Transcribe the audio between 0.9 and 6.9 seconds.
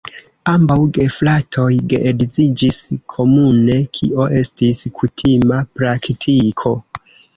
gefratoj geedziĝis komune, kio estis kutima praktiko.